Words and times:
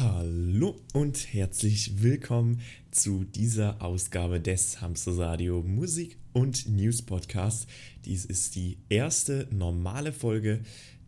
Hallo 0.00 0.80
und 0.94 1.34
herzlich 1.34 2.00
willkommen 2.02 2.62
zu 2.90 3.24
dieser 3.24 3.82
Ausgabe 3.82 4.40
des 4.40 4.80
Hamster 4.80 5.18
Radio 5.18 5.62
Musik 5.62 6.16
und 6.32 6.66
News 6.70 7.02
Podcast. 7.02 7.68
Dies 8.06 8.24
ist 8.24 8.54
die 8.54 8.78
erste 8.88 9.46
normale 9.50 10.14
Folge 10.14 10.62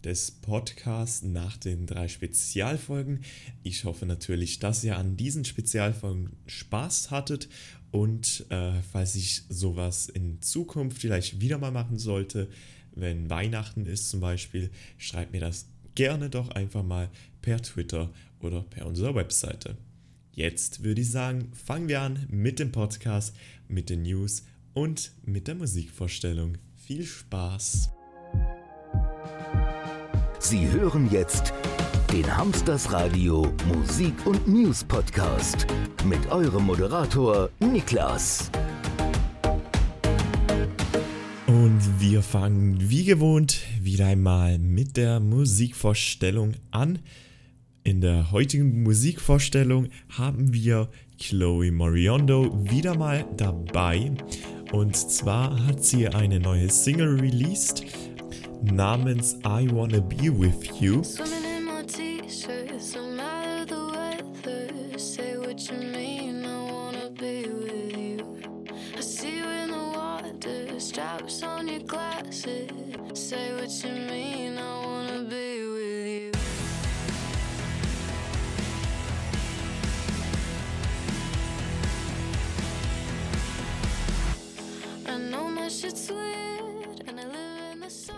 des 0.04 0.30
Podcasts 0.30 1.22
nach 1.22 1.56
den 1.56 1.86
drei 1.86 2.06
Spezialfolgen. 2.06 3.22
Ich 3.62 3.84
hoffe 3.84 4.04
natürlich, 4.04 4.58
dass 4.58 4.84
ihr 4.84 4.98
an 4.98 5.16
diesen 5.16 5.46
Spezialfolgen 5.46 6.36
Spaß 6.46 7.10
hattet 7.10 7.48
und 7.92 8.44
äh, 8.50 8.72
falls 8.92 9.14
ich 9.14 9.44
sowas 9.48 10.10
in 10.10 10.42
Zukunft 10.42 10.98
vielleicht 10.98 11.40
wieder 11.40 11.56
mal 11.56 11.72
machen 11.72 11.98
sollte, 11.98 12.50
wenn 12.94 13.30
Weihnachten 13.30 13.86
ist 13.86 14.10
zum 14.10 14.20
Beispiel, 14.20 14.70
schreibt 14.98 15.32
mir 15.32 15.40
das 15.40 15.64
gerne 15.94 16.30
doch 16.30 16.50
einfach 16.50 16.82
mal 16.82 17.10
per 17.40 17.60
Twitter 17.60 18.10
oder 18.40 18.62
per 18.62 18.86
unserer 18.86 19.14
Webseite. 19.14 19.76
Jetzt 20.32 20.82
würde 20.82 21.02
ich 21.02 21.10
sagen, 21.10 21.52
fangen 21.52 21.88
wir 21.88 22.00
an 22.00 22.26
mit 22.30 22.58
dem 22.58 22.72
Podcast, 22.72 23.36
mit 23.68 23.90
den 23.90 24.02
News 24.02 24.44
und 24.72 25.12
mit 25.24 25.48
der 25.48 25.54
Musikvorstellung. 25.54 26.56
Viel 26.74 27.04
Spaß! 27.04 27.90
Sie 30.38 30.68
hören 30.70 31.08
jetzt 31.10 31.52
den 32.12 32.36
Hamsters 32.36 32.92
Radio 32.92 33.52
Musik 33.68 34.14
und 34.26 34.46
News 34.48 34.84
Podcast 34.84 35.66
mit 36.04 36.26
eurem 36.30 36.64
Moderator 36.64 37.48
Niklas. 37.60 38.50
Und 41.52 42.00
wir 42.00 42.22
fangen 42.22 42.78
wie 42.80 43.04
gewohnt 43.04 43.60
wieder 43.78 44.06
einmal 44.06 44.58
mit 44.58 44.96
der 44.96 45.20
Musikvorstellung 45.20 46.54
an. 46.70 47.00
In 47.84 48.00
der 48.00 48.32
heutigen 48.32 48.82
Musikvorstellung 48.82 49.88
haben 50.08 50.54
wir 50.54 50.88
Chloe 51.18 51.70
Moriondo 51.70 52.58
wieder 52.70 52.96
mal 52.96 53.26
dabei. 53.36 54.12
Und 54.72 54.96
zwar 54.96 55.66
hat 55.66 55.84
sie 55.84 56.08
eine 56.08 56.40
neue 56.40 56.70
Single 56.70 57.20
released 57.20 57.84
namens 58.62 59.34
I 59.44 59.70
Wanna 59.70 60.00
Be 60.00 60.32
With 60.34 60.80
You. 60.80 61.02
Straps 65.52 65.70
on 65.70 65.94
your 65.94 66.11
glasses, 71.92 72.70
say 73.12 73.52
what 73.54 73.70
you 73.84 73.92
mean. 74.08 74.56
I 74.56 74.86
wanna 74.86 75.24
be 75.28 75.68
with 75.74 76.22
you. 76.24 76.32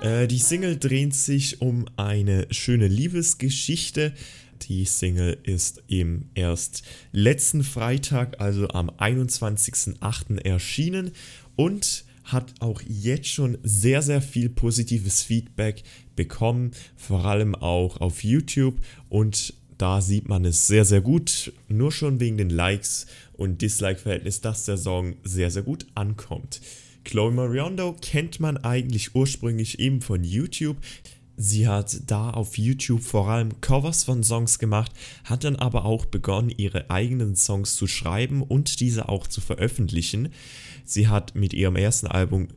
Äh, 0.03 0.29
die 0.29 0.39
Single 0.39 0.77
dreht 0.77 1.15
sich 1.15 1.61
um 1.61 1.87
eine 1.97 2.47
schöne 2.51 2.87
Liebesgeschichte. 2.87 4.13
Die 4.69 4.85
Single 4.85 5.39
ist 5.43 5.83
eben 5.89 6.31
erst 6.35 6.83
letzten 7.13 7.65
Freitag, 7.65 8.41
also 8.41 8.69
am 8.69 8.91
21.08. 8.91 10.39
erschienen 10.45 11.11
und 11.57 12.05
hat 12.25 12.55
auch 12.61 12.83
jetzt 12.87 13.29
schon 13.29 13.59
sehr, 13.63 14.03
sehr 14.03 14.23
viel 14.23 14.49
positives 14.49 15.23
Feedback 15.23 15.83
bekommen, 16.17 16.73
vor 16.97 17.25
allem 17.25 17.55
auch 17.55 18.01
auf 18.01 18.25
YouTube 18.25 18.77
und 19.09 19.55
da 19.79 20.01
sieht 20.01 20.29
man 20.29 20.45
es 20.45 20.67
sehr, 20.67 20.85
sehr 20.85 21.01
gut, 21.01 21.53
nur 21.69 21.91
schon 21.91 22.21
wegen 22.21 22.37
den 22.37 22.51
Likes 22.51 23.07
und 23.33 23.61
Dislike-Verhältnis, 23.61 24.41
dass 24.41 24.65
der 24.65 24.77
Song 24.77 25.17
sehr, 25.25 25.51
sehr 25.51 25.63
gut 25.63 25.87
ankommt. 25.95 26.61
Chloe 27.05 27.33
Mariondo 27.33 27.95
kennt 28.01 28.41
man 28.41 28.57
eigentlich 28.57 29.15
ursprünglich 29.15 29.79
eben 29.79 30.01
von 30.01 30.25
YouTube. 30.25 30.79
Sie 31.37 31.67
hat 31.67 32.03
da 32.07 32.31
auf 32.31 32.59
YouTube 32.59 33.03
vor 33.03 33.29
allem 33.29 33.61
Covers 33.61 34.05
von 34.05 34.23
Songs 34.23 34.59
gemacht, 34.59 34.93
hat 35.25 35.45
dann 35.45 35.57
aber 35.57 35.85
auch 35.85 36.07
begonnen, 36.07 36.51
ihre 36.51 36.91
eigenen 36.91 37.35
Songs 37.35 37.75
zu 37.75 37.87
schreiben 37.87 38.43
und 38.43 38.81
diese 38.81 39.09
auch 39.09 39.27
zu 39.27 39.41
veröffentlichen. 39.41 40.29
Sie 40.85 41.09
hat 41.09 41.35
mit 41.35 41.53
ihrem 41.53 41.77
ersten 41.77 42.07
Album 42.07 42.49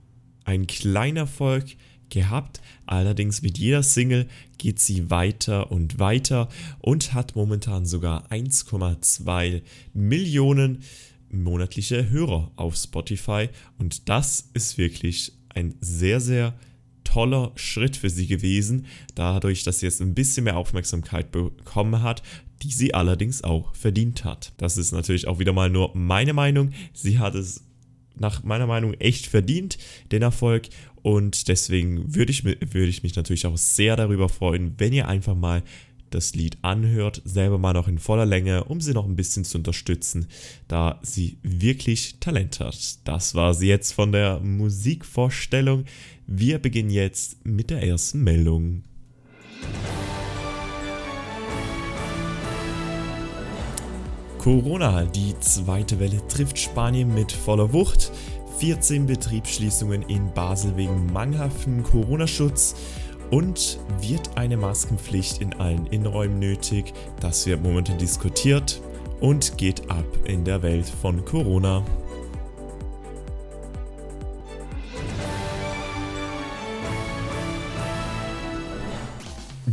einen 0.45 0.67
kleinen 0.67 1.17
Erfolg 1.17 1.75
gehabt, 2.09 2.61
allerdings 2.85 3.41
mit 3.41 3.57
jeder 3.57 3.83
Single 3.83 4.27
geht 4.57 4.79
sie 4.79 5.09
weiter 5.09 5.71
und 5.71 5.99
weiter 5.99 6.47
und 6.79 7.13
hat 7.13 7.35
momentan 7.35 7.85
sogar 7.85 8.31
1,2 8.31 9.61
Millionen 9.93 10.83
monatliche 11.29 12.09
Hörer 12.09 12.51
auf 12.55 12.75
Spotify 12.75 13.49
und 13.77 14.07
das 14.07 14.49
ist 14.53 14.77
wirklich 14.77 15.33
ein 15.49 15.75
sehr, 15.81 16.21
sehr 16.21 16.53
toller 17.07 17.51
Schritt 17.55 17.95
für 17.95 18.09
sie 18.09 18.27
gewesen, 18.27 18.85
dadurch, 19.15 19.63
dass 19.63 19.79
sie 19.79 19.85
jetzt 19.85 20.01
ein 20.01 20.13
bisschen 20.13 20.43
mehr 20.43 20.57
Aufmerksamkeit 20.57 21.31
bekommen 21.31 22.01
hat, 22.01 22.21
die 22.63 22.71
sie 22.71 22.93
allerdings 22.93 23.43
auch 23.43 23.73
verdient 23.75 24.25
hat. 24.25 24.51
Das 24.57 24.77
ist 24.77 24.91
natürlich 24.91 25.27
auch 25.27 25.39
wieder 25.39 25.53
mal 25.53 25.69
nur 25.69 25.91
meine 25.95 26.33
Meinung. 26.33 26.71
Sie 26.93 27.19
hat 27.19 27.35
es 27.35 27.63
nach 28.15 28.43
meiner 28.43 28.67
Meinung 28.67 28.93
echt 28.95 29.27
verdient, 29.27 29.77
den 30.11 30.21
Erfolg. 30.21 30.67
Und 31.01 31.47
deswegen 31.47 32.13
würde 32.13 32.31
ich, 32.31 32.43
würde 32.43 32.87
ich 32.87 33.03
mich 33.03 33.15
natürlich 33.15 33.45
auch 33.45 33.57
sehr 33.57 33.95
darüber 33.95 34.27
freuen, 34.27 34.73
wenn 34.77 34.91
ihr 34.91 35.07
einfach 35.07 35.35
mal 35.35 35.63
das 36.09 36.35
Lied 36.35 36.57
anhört, 36.61 37.21
selber 37.25 37.57
mal 37.57 37.73
noch 37.73 37.87
in 37.87 37.99
voller 37.99 38.25
Länge, 38.25 38.63
um 38.65 38.81
sie 38.81 38.93
noch 38.93 39.05
ein 39.05 39.15
bisschen 39.15 39.45
zu 39.45 39.57
unterstützen, 39.57 40.27
da 40.67 40.99
sie 41.01 41.37
wirklich 41.43 42.19
Talent 42.19 42.59
hat. 42.59 42.99
Das 43.05 43.35
war 43.35 43.53
sie 43.53 43.67
jetzt 43.67 43.91
von 43.93 44.11
der 44.11 44.39
Musikvorstellung. 44.39 45.85
Wir 46.25 46.59
beginnen 46.59 46.89
jetzt 46.89 47.45
mit 47.45 47.69
der 47.69 47.83
ersten 47.83 48.23
Meldung. 48.23 48.83
Corona, 54.37 55.03
die 55.03 55.37
zweite 55.41 55.99
Welle 55.99 56.25
trifft 56.27 56.57
Spanien 56.57 57.13
mit 57.13 57.31
voller 57.31 57.73
Wucht. 57.73 58.11
14 58.59 59.05
Betriebsschließungen 59.05 60.03
in 60.03 60.33
Basel 60.33 60.75
wegen 60.77 61.11
mangelhaften 61.11 61.83
Corona-Schutz 61.83 62.75
und 63.31 63.79
wird 64.01 64.37
eine 64.37 64.57
Maskenpflicht 64.57 65.41
in 65.41 65.53
allen 65.53 65.85
Innenräumen 65.87 66.39
nötig? 66.39 66.93
Das 67.19 67.45
wird 67.45 67.63
momentan 67.63 67.97
diskutiert 67.97 68.81
und 69.19 69.57
geht 69.57 69.89
ab 69.89 70.05
in 70.25 70.45
der 70.45 70.61
Welt 70.61 70.87
von 70.87 71.23
Corona. 71.25 71.83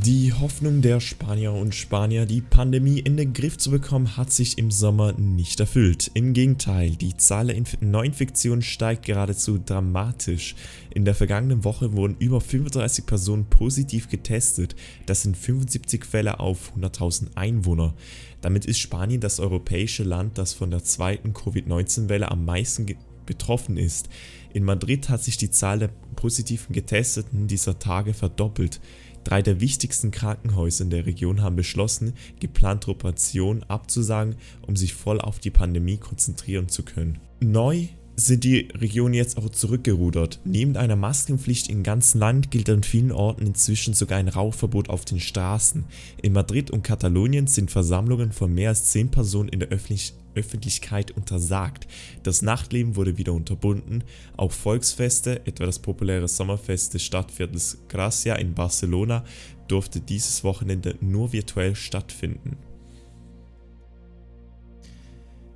Die 0.05 0.35
Hoffnung 0.35 0.83
der 0.83 1.01
Spanier 1.01 1.55
und 1.55 1.75
Spanier, 1.75 2.27
die 2.27 2.43
Pandemie 2.43 2.99
in 2.99 3.17
den 3.17 3.33
Griff 3.33 3.57
zu 3.57 3.71
bekommen, 3.71 4.19
hat 4.19 4.31
sich 4.31 4.59
im 4.59 4.71
Sommer 4.71 5.15
nicht 5.15 5.61
erfüllt. 5.61 6.11
Im 6.13 6.35
Gegenteil, 6.35 6.91
die 6.91 7.17
Zahl 7.17 7.47
der 7.47 7.63
Neuinfektionen 7.81 8.61
steigt 8.61 9.07
geradezu 9.07 9.57
dramatisch. 9.57 10.57
In 10.91 11.07
der 11.07 11.15
vergangenen 11.15 11.65
Woche 11.65 11.95
wurden 11.95 12.17
über 12.19 12.43
35 12.43 13.07
Personen 13.07 13.47
positiv 13.47 14.11
getestet. 14.11 14.77
Das 15.07 15.23
sind 15.23 15.39
75 15.39 16.05
Fälle 16.05 16.39
auf 16.39 16.75
100.000 16.77 17.29
Einwohner. 17.35 17.95
Damit 18.43 18.67
ist 18.67 18.81
Spanien 18.81 19.23
das 19.23 19.41
europäische 19.41 20.03
Land, 20.05 20.37
das 20.37 20.53
von 20.53 20.71
der 20.71 20.85
zweiten 20.85 21.33
Covid-19-Welle 21.33 22.31
am 22.31 22.45
meisten 22.45 22.95
betroffen 23.25 23.79
ist. 23.79 24.11
In 24.53 24.65
Madrid 24.65 25.09
hat 25.09 25.23
sich 25.23 25.39
die 25.39 25.51
Zahl 25.51 25.79
der 25.79 25.89
positiven 26.15 26.75
Getesteten 26.75 27.49
dieser 27.49 27.79
Tage 27.79 28.13
verdoppelt. 28.13 28.83
Drei 29.25 29.43
der 29.43 29.61
wichtigsten 29.61 30.11
Krankenhäuser 30.11 30.85
in 30.85 30.91
der 30.91 31.07
Region 31.07 31.43
haben 31.43 31.57
beschlossen, 31.57 32.13
geplante 32.41 32.91
Operationen 32.91 33.63
abzusagen, 33.65 34.37
um 34.63 34.77
sich 34.77 34.95
voll 34.95 35.21
auf 35.21 35.39
die 35.39 35.51
Pandemie 35.51 35.97
konzentrieren 35.97 36.69
zu 36.69 36.83
können. 36.83 37.19
Neu 37.41 37.89
sind 38.17 38.45
die 38.45 38.69
Regionen 38.75 39.15
jetzt 39.15 39.39
auch 39.39 39.49
zurückgerudert. 39.49 40.41
Neben 40.45 40.77
einer 40.77 40.97
Maskenpflicht 40.97 41.69
im 41.69 41.83
ganzen 41.83 42.19
Land 42.19 42.51
gilt 42.51 42.71
an 42.71 42.83
vielen 42.83 43.13
Orten 43.13 43.47
inzwischen 43.47 43.95
sogar 43.95 44.19
ein 44.19 44.29
Rauchverbot 44.29 44.89
auf 44.89 45.05
den 45.05 45.21
Straßen. 45.21 45.85
In 46.23 46.33
Madrid 46.33 46.71
und 46.71 46.83
Katalonien 46.83 47.47
sind 47.47 47.71
Versammlungen 47.71 48.33
von 48.33 48.53
mehr 48.55 48.71
als 48.71 48.91
10 48.91 49.11
Personen 49.11 49.49
in 49.49 49.61
der 49.61 49.69
Öffentlich 49.69 50.15
Öffentlichkeit 50.35 51.13
untersagt. 51.13 51.87
Das 52.23 52.43
Nachtleben 52.43 52.97
wurde 52.97 53.19
wieder 53.19 53.33
unterbunden. 53.33 54.03
Auch 54.37 54.53
Volksfeste, 54.53 55.47
etwa 55.47 55.67
das 55.67 55.79
populäre 55.79 56.27
Sommerfest 56.27 56.95
des 56.95 57.05
Stadtviertels 57.05 57.79
Gracia 57.89 58.35
in 58.35 58.55
Barcelona, 58.55 59.25
durfte 59.69 60.01
dieses 60.01 60.45
Wochenende 60.45 60.97
nur 61.01 61.33
virtuell 61.33 61.75
stattfinden. 61.75 62.57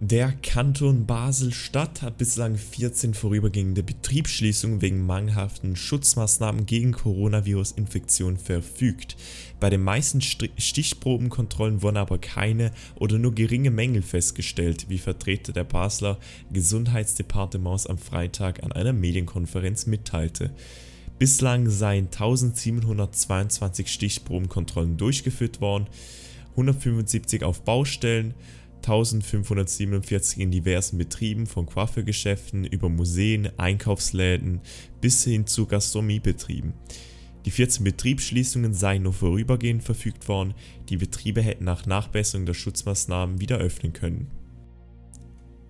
Der 0.00 0.30
Kanton 0.30 1.06
Basel-Stadt 1.06 2.02
hat 2.02 2.18
bislang 2.18 2.56
14 2.56 3.14
vorübergehende 3.14 3.82
Betriebsschließungen 3.82 4.80
wegen 4.80 5.04
mangelhaften 5.04 5.74
Schutzmaßnahmen 5.74 6.66
gegen 6.66 6.92
Coronavirus-Infektionen 6.92 8.36
verfügt. 8.36 9.16
Bei 9.58 9.70
den 9.70 9.82
meisten 9.82 10.20
Stichprobenkontrollen 10.20 11.82
wurden 11.82 11.96
aber 11.96 12.18
keine 12.18 12.70
oder 12.94 13.18
nur 13.18 13.34
geringe 13.34 13.72
Mängel 13.72 14.02
festgestellt, 14.02 14.88
wie 14.88 14.98
Vertreter 14.98 15.52
der 15.52 15.64
Basler 15.64 16.18
Gesundheitsdepartements 16.52 17.88
am 17.88 17.98
Freitag 17.98 18.62
an 18.62 18.70
einer 18.70 18.92
Medienkonferenz 18.92 19.86
mitteilte. 19.86 20.54
Bislang 21.18 21.68
seien 21.68 22.04
1722 22.04 23.88
Stichprobenkontrollen 23.88 24.96
durchgeführt 24.96 25.60
worden, 25.60 25.88
175 26.52 27.42
auf 27.42 27.62
Baustellen, 27.62 28.34
1547 28.78 30.40
in 30.40 30.50
diversen 30.50 30.98
Betrieben 30.98 31.46
von 31.46 31.66
Coiffeurgeschäften 31.66 32.64
über 32.64 32.88
Museen, 32.88 33.50
Einkaufsläden 33.58 34.60
bis 35.00 35.24
hin 35.24 35.46
zu 35.46 35.66
Gastronomiebetrieben. 35.66 36.74
Die 37.44 37.50
14 37.50 37.84
Betriebsschließungen 37.84 38.74
seien 38.74 39.04
nur 39.04 39.12
vorübergehend 39.12 39.82
verfügt 39.82 40.28
worden, 40.28 40.54
die 40.88 40.96
Betriebe 40.96 41.40
hätten 41.40 41.64
nach 41.64 41.86
Nachbesserung 41.86 42.46
der 42.46 42.54
Schutzmaßnahmen 42.54 43.40
wieder 43.40 43.58
öffnen 43.58 43.92
können. 43.92 44.30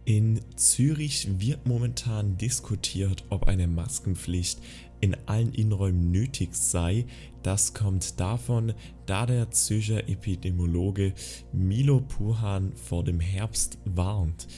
In 0.04 0.40
Zürich 0.56 1.28
wird 1.38 1.66
momentan 1.66 2.38
diskutiert, 2.38 3.24
ob 3.28 3.46
eine 3.46 3.68
Maskenpflicht 3.68 4.58
in 5.00 5.16
allen 5.26 5.52
Innenräumen 5.52 6.10
nötig 6.10 6.54
sei. 6.54 7.06
Das 7.42 7.74
kommt 7.74 8.18
davon, 8.20 8.74
da 9.06 9.26
der 9.26 9.50
Zürcher 9.50 10.08
Epidemiologe 10.08 11.14
Milo 11.52 12.00
Puhan 12.00 12.72
vor 12.74 13.04
dem 13.04 13.20
Herbst 13.20 13.78
warnt. 13.84 14.48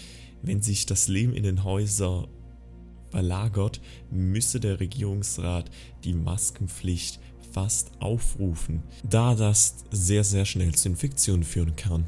Wenn 0.43 0.63
sich 0.63 0.87
das 0.87 1.09
Leben 1.09 1.35
in 1.35 1.43
den 1.43 1.65
Häusern 1.65 2.27
verlagert, 3.11 3.81
müsse 4.11 4.61
der 4.61 4.81
Regierungsrat 4.81 5.71
die 6.05 6.15
Maskenpflicht 6.15 7.21
fast 7.53 7.91
aufrufen, 8.01 8.83
da 9.03 9.35
das 9.35 9.85
sehr 9.91 10.25
sehr 10.25 10.45
schnell 10.45 10.75
zu 10.75 10.89
Infektionen 10.89 11.45
führen 11.45 11.77
kann. 11.77 12.07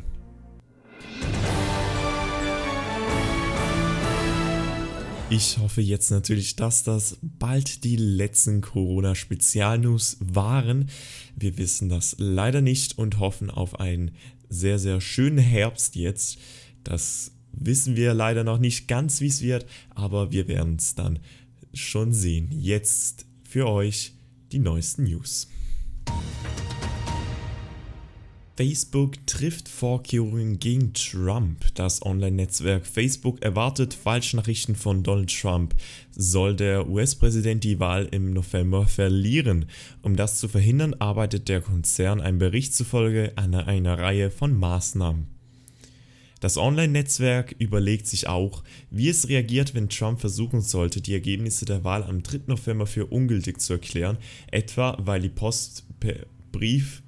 Ich 5.34 5.56
hoffe 5.56 5.80
jetzt 5.80 6.10
natürlich, 6.10 6.56
dass 6.56 6.84
das 6.84 7.16
bald 7.22 7.84
die 7.84 7.96
letzten 7.96 8.60
Corona-Spezialnews 8.60 10.18
waren. 10.20 10.90
Wir 11.36 11.56
wissen 11.56 11.88
das 11.88 12.16
leider 12.18 12.60
nicht 12.60 12.98
und 12.98 13.18
hoffen 13.18 13.48
auf 13.48 13.80
einen 13.80 14.10
sehr, 14.50 14.78
sehr 14.78 15.00
schönen 15.00 15.38
Herbst 15.38 15.96
jetzt. 15.96 16.36
Das 16.84 17.32
wissen 17.50 17.96
wir 17.96 18.12
leider 18.12 18.44
noch 18.44 18.58
nicht 18.58 18.88
ganz, 18.88 19.22
wie 19.22 19.28
es 19.28 19.40
wird, 19.40 19.64
aber 19.94 20.32
wir 20.32 20.48
werden 20.48 20.76
es 20.76 20.96
dann 20.96 21.18
schon 21.72 22.12
sehen. 22.12 22.48
Jetzt 22.52 23.24
für 23.42 23.66
euch 23.68 24.12
die 24.52 24.58
neuesten 24.58 25.04
News. 25.04 25.48
Facebook 28.54 29.26
trifft 29.26 29.66
Vorkehrungen 29.66 30.58
gegen 30.58 30.92
Trump. 30.92 31.64
Das 31.74 32.04
Online-Netzwerk 32.04 32.86
Facebook 32.86 33.40
erwartet 33.40 33.94
Falschnachrichten 33.94 34.76
von 34.76 35.02
Donald 35.02 35.34
Trump. 35.34 35.74
Soll 36.14 36.54
der 36.54 36.86
US-Präsident 36.86 37.64
die 37.64 37.80
Wahl 37.80 38.08
im 38.10 38.34
November 38.34 38.86
verlieren? 38.86 39.64
Um 40.02 40.16
das 40.16 40.38
zu 40.38 40.48
verhindern, 40.48 40.94
arbeitet 40.98 41.48
der 41.48 41.62
Konzern 41.62 42.20
einem 42.20 42.36
Bericht 42.38 42.74
zufolge 42.74 43.32
an 43.36 43.54
einer 43.54 43.98
Reihe 43.98 44.30
von 44.30 44.54
Maßnahmen. 44.54 45.28
Das 46.40 46.58
Online-Netzwerk 46.58 47.54
überlegt 47.58 48.06
sich 48.06 48.28
auch, 48.28 48.62
wie 48.90 49.08
es 49.08 49.30
reagiert, 49.30 49.74
wenn 49.74 49.88
Trump 49.88 50.20
versuchen 50.20 50.60
sollte, 50.60 51.00
die 51.00 51.14
Ergebnisse 51.14 51.64
der 51.64 51.84
Wahl 51.84 52.02
am 52.02 52.22
3. 52.22 52.40
November 52.48 52.86
für 52.86 53.06
ungültig 53.06 53.62
zu 53.62 53.72
erklären, 53.72 54.18
etwa 54.50 54.98
weil 55.00 55.22
die 55.22 55.30
Post 55.30 55.84
per 56.00 56.16
Brief 56.50 57.01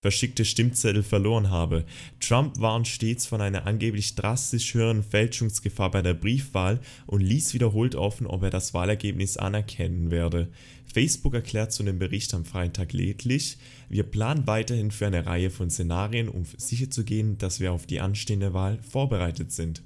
verschickte 0.00 0.44
Stimmzettel 0.44 1.02
verloren 1.02 1.50
habe. 1.50 1.84
Trump 2.20 2.60
warnt 2.60 2.86
stets 2.86 3.26
von 3.26 3.40
einer 3.40 3.66
angeblich 3.66 4.14
drastisch 4.14 4.74
höheren 4.74 5.02
Fälschungsgefahr 5.02 5.90
bei 5.90 6.02
der 6.02 6.14
Briefwahl 6.14 6.80
und 7.06 7.20
ließ 7.20 7.52
wiederholt 7.54 7.96
offen, 7.96 8.26
ob 8.26 8.44
er 8.44 8.50
das 8.50 8.74
Wahlergebnis 8.74 9.36
anerkennen 9.36 10.10
werde. 10.10 10.48
Facebook 10.86 11.34
erklärt 11.34 11.72
zu 11.72 11.82
dem 11.82 11.98
Bericht 11.98 12.32
am 12.32 12.44
Freitag 12.44 12.92
lediglich, 12.92 13.58
wir 13.88 14.04
planen 14.04 14.46
weiterhin 14.46 14.90
für 14.90 15.06
eine 15.06 15.26
Reihe 15.26 15.50
von 15.50 15.68
Szenarien, 15.70 16.28
um 16.28 16.44
sicherzugehen, 16.56 17.36
dass 17.38 17.58
wir 17.58 17.72
auf 17.72 17.86
die 17.86 18.00
anstehende 18.00 18.54
Wahl 18.54 18.78
vorbereitet 18.82 19.52
sind. 19.52 19.82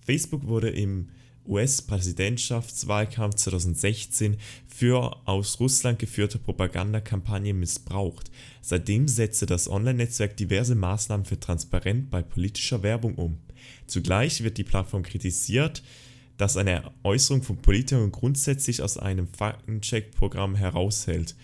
Facebook 0.00 0.46
wurde 0.46 0.70
im 0.70 1.08
US-Präsidentschaftswahlkampf 1.46 3.36
2016 3.36 4.36
für 4.68 5.16
aus 5.26 5.60
Russland 5.60 5.98
geführte 5.98 6.38
Propagandakampagne 6.38 7.54
missbraucht. 7.54 8.30
Seitdem 8.60 9.08
setzte 9.08 9.46
das 9.46 9.68
Online-Netzwerk 9.68 10.36
diverse 10.36 10.74
Maßnahmen 10.74 11.26
für 11.26 11.40
Transparenz 11.40 12.10
bei 12.10 12.22
politischer 12.22 12.82
Werbung 12.82 13.14
um. 13.16 13.38
Zugleich 13.86 14.42
wird 14.42 14.58
die 14.58 14.64
Plattform 14.64 15.02
kritisiert, 15.02 15.82
dass 16.36 16.56
eine 16.56 16.90
Äußerung 17.02 17.42
von 17.42 17.58
Politikern 17.58 18.12
grundsätzlich 18.12 18.82
aus 18.82 18.96
einem 18.96 19.28
Faktencheck-Programm 19.28 20.54
heraushält. 20.54 21.34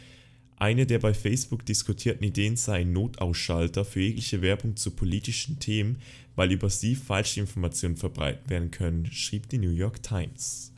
Eine 0.58 0.87
der 0.87 0.99
bei 1.00 1.12
Facebook 1.12 1.67
diskutierten 1.67 2.25
Ideen 2.25 2.56
sei 2.56 2.81
ein 2.81 2.93
Notausschalter 2.94 3.85
für 3.85 4.00
jegliche 4.00 4.41
Werbung 4.41 4.75
zu 4.75 4.91
politischen 4.91 5.58
Themen, 5.58 5.99
weil 6.35 6.50
über 6.50 6.70
sie 6.70 6.94
falsche 6.94 7.41
Informationen 7.41 7.97
verbreitet 7.97 8.49
werden 8.49 8.70
können, 8.70 9.05
schrieb 9.12 9.50
die 9.50 9.58
New 9.58 9.70
York 9.70 10.03
Times. 10.03 10.73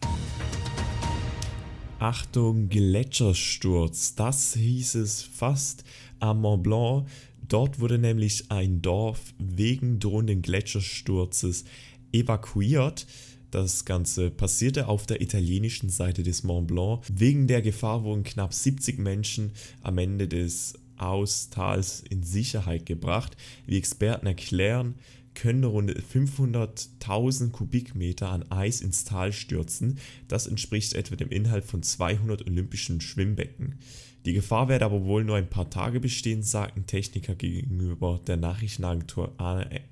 Achtung, 2.00 2.68
Gletschersturz, 2.68 4.16
das 4.16 4.54
hieß 4.54 4.96
es 4.96 5.22
fast 5.22 5.84
am 6.18 6.40
Mont 6.40 6.64
Blanc. 6.64 7.08
Dort 7.46 7.78
wurde 7.78 7.98
nämlich 7.98 8.50
ein 8.50 8.82
Dorf 8.82 9.32
wegen 9.38 10.00
drohenden 10.00 10.42
Gletschersturzes 10.42 11.64
evakuiert. 12.12 13.06
Das 13.50 13.86
Ganze 13.86 14.30
passierte 14.30 14.88
auf 14.88 15.06
der 15.06 15.22
italienischen 15.22 15.88
Seite 15.88 16.22
des 16.22 16.42
Mont 16.42 16.66
Blanc. 16.66 17.02
Wegen 17.10 17.46
der 17.46 17.62
Gefahr 17.62 18.04
wurden 18.04 18.22
knapp 18.22 18.52
70 18.52 18.98
Menschen 18.98 19.52
am 19.82 19.96
Ende 19.96 20.28
des 20.28 20.74
Austals 20.98 22.00
in 22.00 22.22
Sicherheit 22.22 22.84
gebracht. 22.84 23.36
Wie 23.66 23.78
Experten 23.78 24.26
erklären, 24.26 24.96
können 25.34 25.64
rund 25.64 25.92
500.000 25.92 27.50
Kubikmeter 27.50 28.30
an 28.30 28.50
Eis 28.50 28.80
ins 28.80 29.04
Tal 29.04 29.32
stürzen. 29.32 29.98
Das 30.26 30.46
entspricht 30.46 30.94
etwa 30.94 31.16
dem 31.16 31.30
Inhalt 31.30 31.64
von 31.64 31.82
200 31.82 32.46
olympischen 32.46 33.00
Schwimmbecken. 33.00 33.76
Die 34.24 34.32
Gefahr 34.34 34.68
werde 34.68 34.84
aber 34.84 35.04
wohl 35.04 35.24
nur 35.24 35.36
ein 35.36 35.48
paar 35.48 35.70
Tage 35.70 36.00
bestehen, 36.00 36.42
sagten 36.42 36.86
Techniker 36.86 37.34
gegenüber 37.34 38.20
der 38.26 38.36
Nachrichtenagentur 38.36 39.32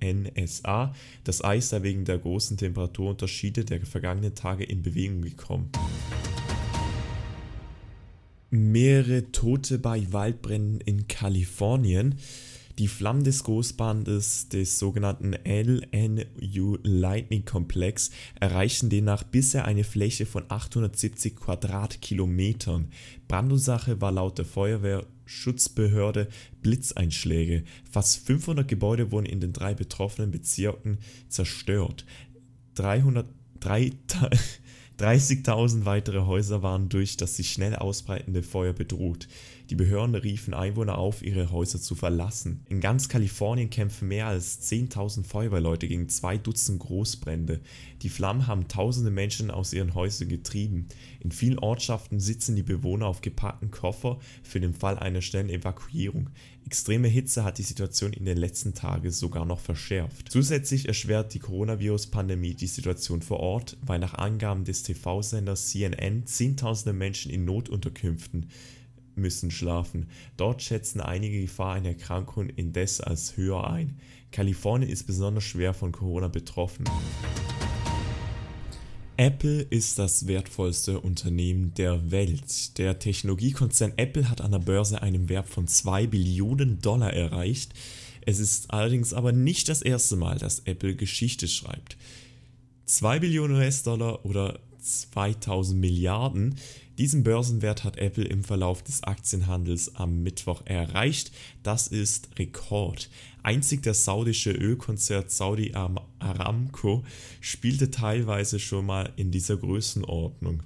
NSA. 0.02 0.94
Das 1.24 1.42
Eis 1.44 1.70
sei 1.70 1.82
wegen 1.82 2.04
der 2.04 2.18
großen 2.18 2.56
Temperaturunterschiede 2.56 3.64
der 3.64 3.80
vergangenen 3.87 4.34
Tage 4.34 4.64
in 4.64 4.82
Bewegung 4.82 5.22
gekommen. 5.22 5.70
Mehrere 8.50 9.32
Tote 9.32 9.78
bei 9.78 10.12
Waldbränden 10.12 10.80
in 10.80 11.08
Kalifornien. 11.08 12.16
Die 12.78 12.88
Flammen 12.88 13.25
des 13.25 13.42
Großbandes 13.45 14.50
des 14.50 14.78
sogenannten 14.78 15.33
LNU 15.33 16.76
Lightning 16.83 17.47
Komplex 17.47 18.11
erreichen 18.38 18.90
demnach 18.90 19.23
bisher 19.23 19.64
eine 19.64 19.83
Fläche 19.83 20.26
von 20.26 20.45
870 20.47 21.37
Quadratkilometern. 21.37 22.90
Brandursache 23.28 24.02
war 24.02 24.12
laut 24.12 24.37
der 24.37 24.45
Feuerwehrschutzbehörde 24.45 26.28
Blitzeinschläge. 26.61 27.64
Fast 27.90 28.26
500 28.26 28.68
Gebäude 28.68 29.11
wurden 29.11 29.25
in 29.25 29.40
den 29.40 29.54
drei 29.54 29.73
betroffenen 29.73 30.30
Bezirken 30.30 30.99
zerstört. 31.30 32.04
300, 32.75 33.26
30.000 33.59 34.99
weitere 35.87 36.26
Häuser 36.26 36.62
waren 36.62 36.90
durch 36.90 37.16
das 37.16 37.37
sich 37.37 37.52
schnell 37.52 37.75
ausbreitende 37.75 38.42
Feuer 38.42 38.75
bedroht. 38.75 39.28
Die 39.68 39.75
Behörden 39.75 40.14
riefen 40.14 40.54
Einwohner 40.54 40.96
auf, 40.96 41.23
ihre 41.23 41.50
Häuser 41.50 41.80
zu 41.80 41.96
verlassen. 41.96 42.61
In 42.68 42.80
ganz 42.80 43.08
Kalifornien 43.08 43.68
kämpfen 43.68 44.06
mehr 44.06 44.28
als 44.28 44.62
10.000 44.70 45.25
Feuerwehrleute 45.25 45.88
gegen 45.88 46.08
zwei 46.08 46.38
Dutzend 46.38 46.78
Großbrände. 46.78 47.61
Die 48.02 48.08
Flammen 48.08 48.46
haben 48.46 48.68
tausende 48.68 49.11
Menschen 49.11 49.50
aus 49.50 49.73
ihren 49.73 49.94
Häusern 49.94 50.28
getrieben. 50.28 50.87
In 51.18 51.32
vielen 51.32 51.58
Ortschaften 51.58 52.20
sitzen 52.20 52.54
die 52.54 52.62
Bewohner 52.62 53.06
auf 53.06 53.23
gepackten 53.23 53.73
Koffer 53.73 54.20
für 54.44 54.61
den 54.61 54.73
Fall 54.73 54.99
einer 55.00 55.20
schnellen 55.20 55.50
Evakuierung. 55.50 56.30
Extreme 56.64 57.08
Hitze 57.08 57.44
hat 57.44 57.58
die 57.58 57.62
Situation 57.62 58.12
in 58.12 58.25
den 58.25 58.37
letzten 58.37 58.75
Tagen 58.75 59.11
sogar 59.11 59.44
noch 59.44 59.61
verschärft. 59.61 60.30
Zusätzlich 60.30 60.87
erschwert 60.87 61.35
die 61.35 61.38
Coronavirus-Pandemie 61.38 62.54
die 62.54 62.66
Situation 62.66 63.23
vor 63.23 63.40
Ort, 63.40 63.76
weil 63.82 63.99
nach 63.99 64.14
Angaben 64.14 64.64
des 64.64 64.82
TV-Senders 64.85 65.68
CNN 65.70 66.26
Zehntausende 66.26 66.92
Menschen 66.92 67.30
in 67.30 67.44
Notunterkünften 67.44 68.46
müssen 69.16 69.50
schlafen. 69.50 70.06
Dort 70.37 70.62
schätzen 70.62 71.00
einige 71.00 71.40
Gefahr 71.40 71.75
einer 71.75 71.88
Erkrankung 71.88 72.49
indes 72.49 73.00
als 73.00 73.37
höher 73.37 73.68
ein. 73.68 73.99
Kalifornien 74.32 74.90
ist 74.90 75.06
besonders 75.06 75.44
schwer 75.44 75.75
von 75.75 75.92
Corona 75.92 76.28
betroffen. 76.28 76.85
Apple 79.18 79.62
ist 79.62 79.99
das 79.99 80.26
wertvollste 80.26 81.00
Unternehmen 81.00 81.73
der 81.75 82.11
Welt. 82.11 82.76
Der 82.76 82.99
Technologiekonzern 82.99 83.94
Apple 83.96 84.28
hat 84.28 84.42
an 84.42 84.50
der 84.50 84.58
Börse 84.58 85.00
einen 85.00 85.30
Wert 85.30 85.49
von 85.49 85.66
2 85.66 86.06
Billionen 86.08 86.80
Dollar 86.80 87.14
erreicht. 87.14 87.73
Es 88.26 88.40
ist 88.40 88.73
allerdings 88.73 89.14
aber 89.14 89.32
nicht 89.32 89.70
das 89.70 89.80
erste 89.80 90.16
Mal, 90.16 90.38
dass 90.38 90.61
Apple 90.61 90.96
Geschichte 90.96 91.49
schreibt. 91.49 91.96
2 92.85 93.20
Billionen 93.20 93.56
US-Dollar 93.56 94.26
oder 94.26 94.61
2000 94.80 95.80
Milliarden. 95.80 96.56
Diesen 96.98 97.24
Börsenwert 97.24 97.84
hat 97.84 97.98
Apple 97.98 98.24
im 98.24 98.42
Verlauf 98.42 98.82
des 98.82 99.02
Aktienhandels 99.02 99.96
am 99.96 100.22
Mittwoch 100.22 100.62
erreicht. 100.64 101.30
Das 101.62 101.88
ist 101.88 102.30
Rekord. 102.38 103.10
Einzig 103.42 103.82
der 103.82 103.92
saudische 103.92 104.52
Ölkonzern 104.52 105.24
Saudi 105.28 105.74
Aramco 105.74 107.04
spielte 107.42 107.90
teilweise 107.90 108.58
schon 108.58 108.86
mal 108.86 109.12
in 109.16 109.30
dieser 109.30 109.58
Größenordnung. 109.58 110.62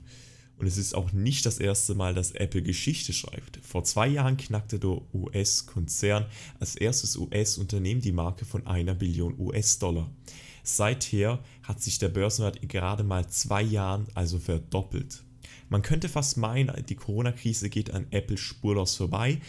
Und 0.57 0.67
es 0.67 0.77
ist 0.77 0.95
auch 0.95 1.13
nicht 1.13 1.47
das 1.47 1.59
erste 1.59 1.97
Mal, 1.97 2.15
dass 2.15 2.31
Apple 2.31 2.63
Geschichte 2.63 3.13
schreibt. 3.13 3.59
Vor 3.63 3.83
zwei 3.83 4.07
Jahren 4.07 4.37
knackte 4.37 4.79
der 4.79 5.01
US-Konzern 5.13 6.27
als 6.61 6.77
erstes 6.77 7.17
US-Unternehmen 7.17 8.03
die 8.03 8.13
Marke 8.13 8.45
von 8.45 8.67
einer 8.69 8.95
Billion 8.95 9.35
US-Dollar. 9.37 10.09
Seither 10.63 11.43
hat 11.65 11.83
sich 11.83 11.99
der 11.99 12.11
Börsenwert 12.11 12.57
in 12.57 12.69
gerade 12.69 13.03
mal 13.03 13.27
zwei 13.29 13.63
Jahren 13.63 14.07
also 14.15 14.39
verdoppelt. 14.39 15.25
Man 15.71 15.83
könnte 15.83 16.09
fast 16.09 16.37
meinen, 16.37 16.85
die 16.87 16.97
Corona-Krise 16.97 17.71
geht 17.71 17.93
an 17.93 18.09
Apple 18.11 18.37
spurlos 18.37 18.97
vorbei. 18.97 19.41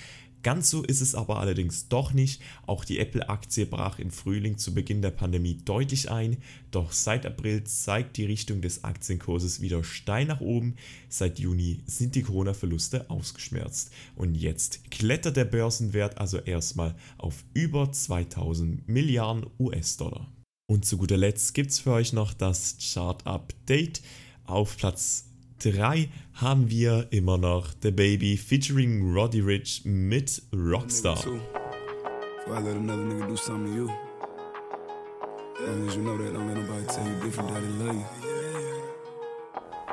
Ganz 0.43 0.71
so 0.71 0.83
ist 0.83 1.01
es 1.01 1.13
aber 1.13 1.39
allerdings 1.39 1.87
doch 1.87 2.13
nicht. 2.13 2.41
Auch 2.65 2.83
die 2.83 2.99
Apple-Aktie 2.99 3.65
brach 3.65 3.99
im 3.99 4.11
Frühling 4.11 4.57
zu 4.57 4.73
Beginn 4.73 5.01
der 5.01 5.11
Pandemie 5.11 5.57
deutlich 5.65 6.09
ein, 6.09 6.37
doch 6.71 6.91
seit 6.91 7.25
April 7.25 7.63
zeigt 7.63 8.17
die 8.17 8.25
Richtung 8.25 8.61
des 8.61 8.83
Aktienkurses 8.83 9.61
wieder 9.61 9.83
steil 9.83 10.25
nach 10.25 10.41
oben. 10.41 10.75
Seit 11.09 11.37
Juni 11.37 11.81
sind 11.85 12.15
die 12.15 12.23
Corona-Verluste 12.23 13.09
ausgeschmerzt 13.09 13.91
und 14.15 14.35
jetzt 14.35 14.89
klettert 14.89 15.37
der 15.37 15.45
Börsenwert 15.45 16.17
also 16.17 16.39
erstmal 16.39 16.95
auf 17.17 17.43
über 17.53 17.91
2000 17.91 18.87
Milliarden 18.87 19.45
US-Dollar. 19.59 20.31
Und 20.67 20.85
zu 20.85 20.97
guter 20.97 21.17
Letzt 21.17 21.53
gibt 21.53 21.71
es 21.71 21.79
für 21.79 21.91
euch 21.91 22.13
noch 22.13 22.33
das 22.33 22.77
Chart-Update. 22.79 24.01
Auf 24.45 24.77
Platz 24.77 25.30
3 25.63 26.09
haben 26.33 26.69
wir 26.71 27.07
immer 27.11 27.37
noch 27.37 27.67
The 27.83 27.91
Baby 27.91 28.35
featuring 28.35 29.13
Roddy 29.13 29.41
Rich 29.41 29.83
mit 29.85 30.41
Rockstar. 30.51 31.19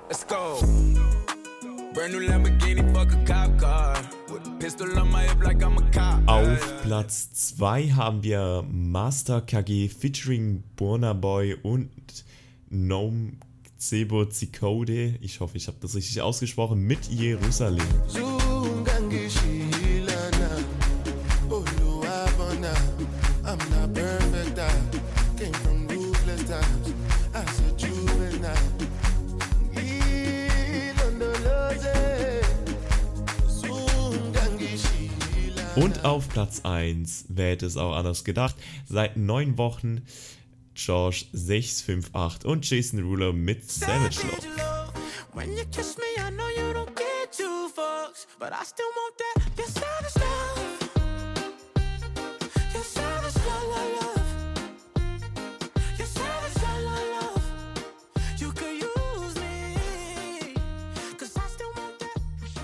Let's 0.09 0.27
go. 0.27 0.59
Brand 1.93 2.15
new 2.15 2.21
Lamborghini, 2.21 2.83
fuck 2.95 3.13
a 3.13 3.25
cop 3.27 3.59
car. 3.59 3.99
Auf 6.27 6.83
Platz 6.83 7.31
2 7.33 7.91
haben 7.91 8.23
wir 8.23 8.65
Master 8.71 9.43
KG 9.43 9.89
featuring 9.89 10.63
Burna 10.77 11.13
Boy 11.13 11.55
und 11.63 12.25
Gnome 12.71 13.33
Zebo 13.79 14.25
Zikode. 14.25 15.15
Ich 15.21 15.39
hoffe, 15.39 15.57
ich 15.57 15.69
habe 15.69 15.79
das 15.81 15.95
richtig 15.95 16.21
ausgesprochen. 16.21 16.81
Mit 16.81 17.07
Jerusalem. 17.07 17.87
Und 35.77 36.05
auf 36.05 36.29
Platz 36.29 36.63
1, 36.65 37.27
wer 37.29 37.51
hätte 37.51 37.67
es 37.67 37.77
auch 37.77 37.95
anders 37.95 38.25
gedacht, 38.25 38.57
seit 38.89 39.17
neun 39.17 39.57
Wochen 39.57 40.03
George 40.79 41.25
658 41.33 42.45
und 42.45 42.71
Jason 42.71 43.03
Ruler 43.03 43.33
mit 43.33 43.69
Savage 43.69 44.21
Love. 44.23 44.89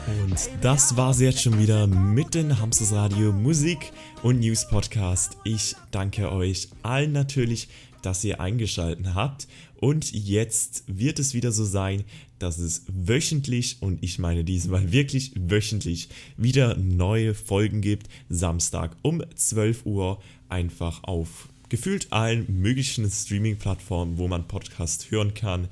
Und 0.07 0.51
das 0.63 0.97
war's 0.97 1.21
jetzt 1.21 1.43
schon 1.43 1.59
wieder 1.59 1.87
mit 1.87 2.35
den 2.35 2.61
Hamsters 2.61 2.93
Radio 2.93 3.33
Musik 3.33 3.93
und 4.23 4.41
News 4.41 4.69
Podcast. 4.69 5.37
Ich 5.45 5.75
danke 5.91 6.31
euch 6.31 6.69
allen 6.83 7.13
natürlich 7.13 7.69
dass 8.05 8.25
ihr 8.25 8.41
eingeschaltet 8.41 9.15
habt. 9.15 9.49
Und 9.77 10.13
jetzt 10.13 10.85
wird 10.87 11.19
es 11.19 11.35
wieder 11.35 11.53
so 11.53 11.65
sein, 11.65 12.05
dass 12.39 12.59
es 12.59 12.85
wöchentlich, 12.89 13.79
und 13.81 14.03
ich 14.03 14.19
meine 14.19 14.45
diesmal 14.45 14.93
wirklich 14.93 15.33
wöchentlich, 15.37 16.09
wieder 16.37 16.77
neue 16.77 17.35
Folgen 17.35 17.81
gibt. 17.81 18.09
Samstag 18.29 18.97
um 19.03 19.23
12 19.35 19.87
Uhr 19.87 20.23
einfach 20.49 21.03
auf 21.05 21.49
gefühlt 21.69 22.13
allen 22.13 22.61
möglichen 22.61 23.11
Streaming-Plattformen, 23.11 24.19
wo 24.19 24.29
man 24.29 24.47
Podcast 24.47 25.11
hören 25.11 25.35
kann. 25.35 25.69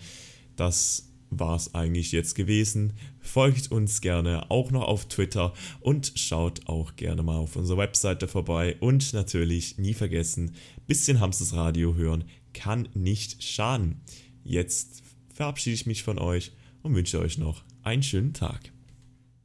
Das 0.57 1.12
war 1.39 1.57
es 1.57 1.75
eigentlich 1.75 2.13
jetzt 2.13 2.35
gewesen. 2.35 2.93
Folgt 3.21 3.73
uns 3.73 4.01
gerne 4.01 4.51
auch 4.51 4.71
noch 4.71 4.83
auf 4.85 5.07
Twitter 5.07 5.53
und 5.81 6.13
schaut 6.17 6.67
auch 6.67 6.97
gerne 6.97 7.23
mal 7.23 7.39
auf 7.39 7.57
unserer 7.57 7.79
Webseite 7.79 8.29
vorbei. 8.29 8.77
Und 8.81 9.13
natürlich 9.13 9.79
nie 9.79 9.95
vergessen, 9.95 10.55
bisschen 10.87 11.21
Hamsters 11.21 11.55
Radio 11.55 11.95
hören 11.95 12.25
kann 12.53 12.89
nicht 12.95 13.43
schaden. 13.43 14.03
Jetzt 14.45 15.03
verabschiede 15.33 15.75
ich 15.75 15.87
mich 15.87 16.03
von 16.03 16.19
euch 16.19 16.53
und 16.83 16.95
wünsche 16.95 17.19
euch 17.19 17.39
noch 17.39 17.65
einen 17.83 18.03
schönen 18.03 18.35
Tag. 18.35 18.72